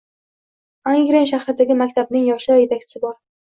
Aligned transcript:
Angren 0.93 1.29
shahridagi 1.33 1.77
maktabning 1.85 2.29
yoshlar 2.33 2.67
yetakchisi 2.67 3.07
bor 3.09 3.19